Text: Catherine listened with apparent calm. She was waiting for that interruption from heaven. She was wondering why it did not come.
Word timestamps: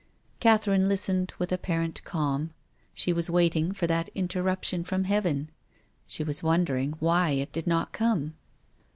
Catherine 0.39 0.89
listened 0.89 1.31
with 1.37 1.51
apparent 1.51 2.03
calm. 2.03 2.55
She 2.91 3.13
was 3.13 3.29
waiting 3.29 3.71
for 3.71 3.85
that 3.85 4.09
interruption 4.15 4.83
from 4.83 5.03
heaven. 5.03 5.51
She 6.07 6.23
was 6.23 6.41
wondering 6.41 6.93
why 6.93 7.33
it 7.33 7.51
did 7.51 7.67
not 7.67 7.91
come. 7.91 8.33